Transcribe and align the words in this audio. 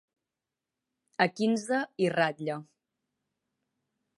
A 1.25 1.27
quinze 1.41 1.81
i 2.07 2.09
ratlla. 2.17 2.57